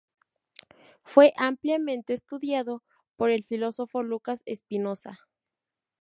Fue 1.03 1.31
ampliamente 1.37 2.13
estudiado 2.13 2.81
por 3.17 3.29
el 3.29 3.43
filósofo 3.43 4.01
Lucas 4.01 4.41
Espinosa. 4.47 5.19